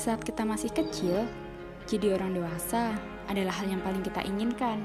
[0.00, 1.28] saat kita masih kecil,
[1.84, 2.96] jadi orang dewasa
[3.28, 4.84] adalah hal yang paling kita inginkan.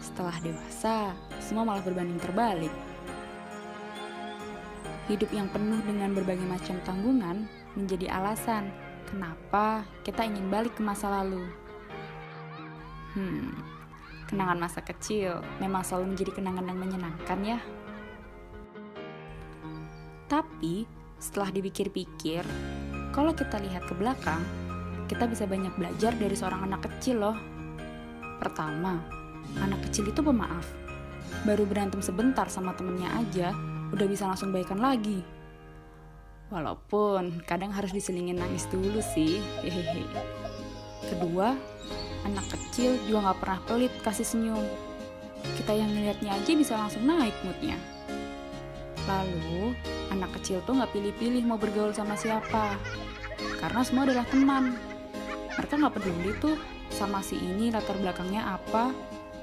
[0.00, 2.72] Setelah dewasa, semua malah berbanding terbalik.
[5.10, 7.44] Hidup yang penuh dengan berbagai macam tanggungan
[7.76, 8.72] menjadi alasan
[9.04, 11.44] kenapa kita ingin balik ke masa lalu.
[13.12, 13.52] Hmm,
[14.26, 17.60] kenangan masa kecil memang selalu menjadi kenangan yang menyenangkan ya.
[20.24, 20.88] Tapi
[21.20, 22.42] setelah dipikir-pikir,
[23.14, 24.42] kalau kita lihat ke belakang,
[25.06, 27.38] kita bisa banyak belajar dari seorang anak kecil loh.
[28.42, 28.98] Pertama,
[29.62, 30.66] anak kecil itu pemaaf.
[31.46, 33.54] Baru berantem sebentar sama temennya aja,
[33.94, 35.22] udah bisa langsung baikan lagi.
[36.50, 40.04] Walaupun kadang harus diselingin nangis dulu sih, hehehe.
[41.06, 41.54] Kedua,
[42.26, 44.66] anak kecil juga nggak pernah pelit kasih senyum.
[45.54, 47.78] Kita yang ngeliatnya aja bisa langsung naik moodnya.
[49.06, 49.76] Lalu,
[50.12, 52.76] anak kecil tuh nggak pilih-pilih mau bergaul sama siapa.
[53.60, 54.76] Karena semua adalah teman.
[55.54, 56.58] Mereka nggak peduli tuh
[56.90, 58.90] sama si ini latar belakangnya apa,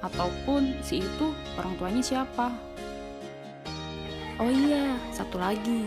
[0.01, 2.51] ataupun si itu orang tuanya siapa.
[4.41, 5.85] Oh iya, satu lagi.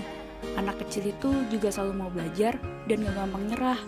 [0.54, 2.54] Anak kecil itu juga selalu mau belajar
[2.86, 3.80] dan gak gampang nyerah.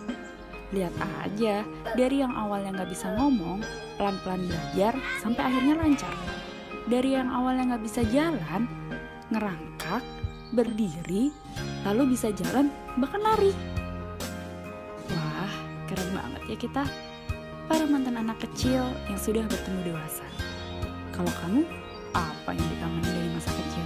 [0.75, 0.91] Lihat
[1.23, 1.63] aja,
[1.95, 3.63] dari yang awalnya gak bisa ngomong,
[3.95, 6.11] pelan-pelan belajar sampai akhirnya lancar.
[6.91, 8.67] Dari yang awalnya gak bisa jalan,
[9.31, 10.03] ngerangkak,
[10.51, 11.31] berdiri,
[11.83, 13.51] lalu bisa jalan, bahkan lari.
[15.11, 15.53] Wah,
[15.87, 16.83] keren banget ya kita.
[17.67, 20.23] Para mantan anak kecil yang sudah bertemu dewasa.
[21.11, 21.67] Kalau kamu,
[22.15, 23.85] apa yang dikangenin dari masa kecil?